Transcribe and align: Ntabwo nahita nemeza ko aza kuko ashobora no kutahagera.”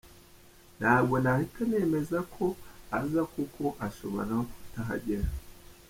Ntabwo 0.79 1.15
nahita 1.23 1.61
nemeza 1.71 2.17
ko 2.33 2.45
aza 2.99 3.21
kuko 3.33 3.63
ashobora 3.87 4.23
no 4.31 4.39
kutahagera.” 4.51 5.27